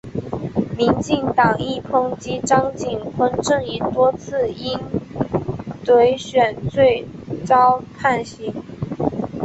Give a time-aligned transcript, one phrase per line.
[0.75, 4.75] 民进党亦抨击张锦昆阵营多次因
[5.85, 7.05] 贿选罪
[7.45, 8.51] 遭判刑。